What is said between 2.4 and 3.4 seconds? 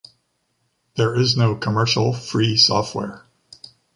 software.